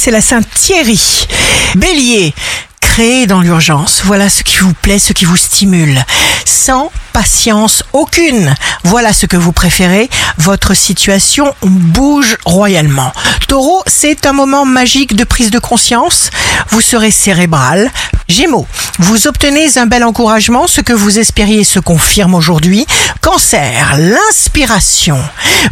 [0.00, 1.28] c'est la Sainte Thierry.
[1.74, 2.32] Bélier,
[2.80, 4.00] créez dans l'urgence.
[4.06, 6.02] Voilà ce qui vous plaît, ce qui vous stimule.
[6.46, 8.54] Sans patience aucune.
[8.84, 10.08] Voilà ce que vous préférez.
[10.38, 13.12] Votre situation bouge royalement.
[13.46, 16.30] Taureau, c'est un moment magique de prise de conscience.
[16.70, 17.90] Vous serez cérébral.
[18.26, 18.66] Gémeaux,
[19.00, 20.66] vous obtenez un bel encouragement.
[20.66, 22.86] Ce que vous espériez se confirme aujourd'hui.
[23.20, 25.18] Cancer, l'inspiration.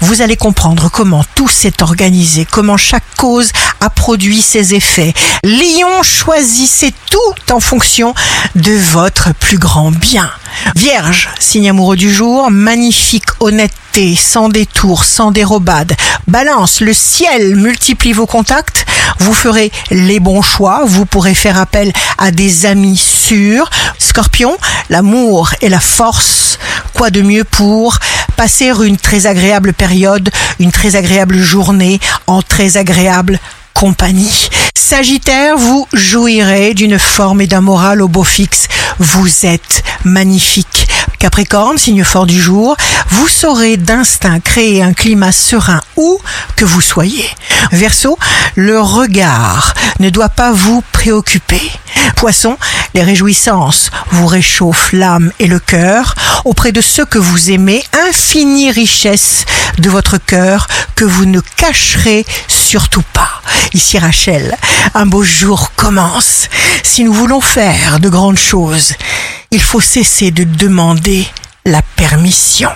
[0.01, 5.13] Vous allez comprendre comment tout s'est organisé, comment chaque cause a produit ses effets.
[5.43, 8.15] Lion, choisissez tout en fonction
[8.55, 10.31] de votre plus grand bien.
[10.77, 15.95] Vierge, signe amoureux du jour, magnifique honnêteté, sans détour, sans dérobade.
[16.27, 18.87] Balance, le ciel multiplie vos contacts,
[19.19, 23.71] vous ferez les bons choix, vous pourrez faire appel à des amis sûrs.
[23.99, 24.57] Scorpion,
[24.91, 26.59] l'amour et la force,
[26.95, 27.99] quoi de mieux pour
[28.39, 31.99] passer une très agréable période, une très agréable journée
[32.29, 33.41] en très agréable
[33.75, 34.49] compagnie.
[34.77, 38.69] Sagittaire, vous jouirez d'une forme et d'un moral au beau fixe.
[39.01, 40.89] Vous êtes magnifique.
[41.19, 42.77] Capricorne, signe fort du jour,
[43.09, 46.21] vous saurez d'instinct créer un climat serein où
[46.55, 47.29] que vous soyez.
[47.73, 48.17] Verseau,
[48.55, 51.61] le regard ne doit pas vous préoccuper.
[52.15, 52.57] Poisson,
[52.95, 56.15] les réjouissances vous réchauffent l'âme et le cœur.
[56.45, 59.45] Auprès de ceux que vous aimez, infinie richesse
[59.79, 63.43] de votre cœur que vous ne cacherez surtout pas.
[63.75, 64.57] Ici Rachel,
[64.95, 66.49] un beau jour commence.
[66.83, 68.95] Si nous voulons faire de grandes choses,
[69.51, 71.27] il faut cesser de demander
[71.65, 72.71] la permission.